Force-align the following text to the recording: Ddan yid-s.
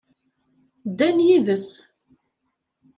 Ddan 0.89 1.17
yid-s. 1.27 1.69